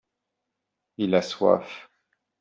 il 0.97 1.13
a 1.13 1.21
soif. 1.21 1.87